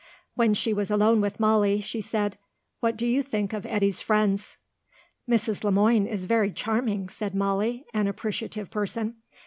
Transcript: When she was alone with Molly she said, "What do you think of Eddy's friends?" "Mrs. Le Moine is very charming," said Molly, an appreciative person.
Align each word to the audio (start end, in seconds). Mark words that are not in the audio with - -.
When 0.33 0.55
she 0.55 0.73
was 0.73 0.89
alone 0.89 1.21
with 1.21 1.39
Molly 1.39 1.79
she 1.79 2.01
said, 2.01 2.39
"What 2.79 2.97
do 2.97 3.05
you 3.05 3.21
think 3.21 3.53
of 3.53 3.67
Eddy's 3.67 4.01
friends?" 4.01 4.57
"Mrs. 5.29 5.63
Le 5.63 5.71
Moine 5.71 6.07
is 6.07 6.25
very 6.25 6.51
charming," 6.51 7.07
said 7.07 7.35
Molly, 7.35 7.85
an 7.93 8.07
appreciative 8.07 8.71
person. 8.71 9.17